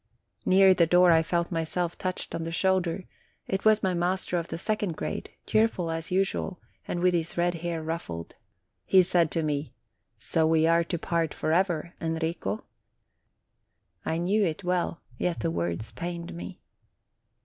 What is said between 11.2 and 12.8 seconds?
forever, Enrico?"